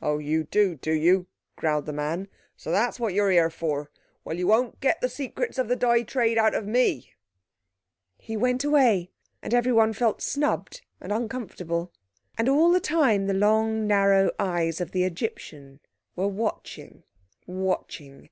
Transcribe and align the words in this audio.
"Oh, 0.00 0.18
you 0.18 0.44
do, 0.44 0.76
do 0.76 0.92
you?" 0.92 1.26
growled 1.56 1.86
the 1.86 1.92
man. 1.92 2.28
"So 2.56 2.70
that's 2.70 3.00
what 3.00 3.12
you're 3.12 3.32
here 3.32 3.50
for? 3.50 3.90
Well, 4.24 4.36
you 4.36 4.46
won't 4.46 4.78
get 4.80 5.00
the 5.00 5.08
secrets 5.08 5.58
of 5.58 5.66
the 5.66 5.74
dye 5.74 6.04
trade 6.04 6.38
out 6.38 6.54
of 6.54 6.64
me." 6.64 7.10
He 8.16 8.36
went 8.36 8.62
away, 8.62 9.10
and 9.42 9.52
everyone 9.52 9.92
felt 9.92 10.22
snubbed 10.22 10.82
and 11.00 11.10
uncomfortable. 11.10 11.92
And 12.38 12.48
all 12.48 12.70
the 12.70 12.78
time 12.78 13.26
the 13.26 13.34
long, 13.34 13.84
narrow 13.84 14.30
eyes 14.38 14.80
of 14.80 14.92
the 14.92 15.02
Egyptian 15.02 15.80
were 16.14 16.28
watching, 16.28 17.02
watching. 17.48 18.28